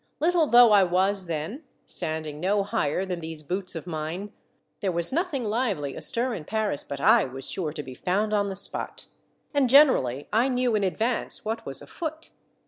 [0.19, 4.33] Little though I was then, standing no higher than these boots of mine,—
[4.81, 8.49] there was nothing lively astir in Paris but I was sure to be found on
[8.49, 9.05] the spot.
[9.53, 9.87] And The Third Reading.
[10.29, 12.31] 221 generally I knew in advance what was afoot.